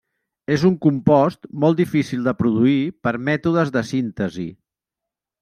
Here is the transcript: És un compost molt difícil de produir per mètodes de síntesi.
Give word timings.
És 0.53 0.61
un 0.69 0.77
compost 0.85 1.45
molt 1.63 1.81
difícil 1.81 2.23
de 2.29 2.33
produir 2.41 2.81
per 3.09 3.15
mètodes 3.29 3.75
de 3.77 3.85
síntesi. 3.93 4.49